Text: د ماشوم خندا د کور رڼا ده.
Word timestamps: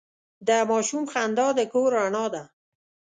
د 0.47 0.49
ماشوم 0.69 1.03
خندا 1.11 1.47
د 1.57 1.59
کور 1.71 1.89
رڼا 1.97 2.25
ده. 2.33 2.43